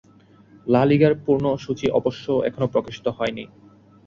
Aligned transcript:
লা 0.67 0.81
লিগার 0.85 1.13
পূর্ণ 1.25 1.45
সূচি 1.63 1.87
অবশ্য 1.99 2.25
এখনো 2.49 2.67
প্রকাশিত 2.67 3.05
হয়নি। 3.17 3.43